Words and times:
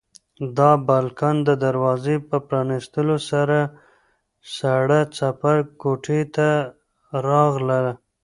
د 0.57 0.59
بالکن 0.87 1.35
د 1.47 1.49
دروازې 1.65 2.15
په 2.29 2.37
پرانیستلو 2.47 3.15
سره 3.29 3.57
سړه 4.57 4.99
څپه 5.17 5.53
کوټې 5.81 6.21
ته 6.35 6.49
راغله. 7.27 7.81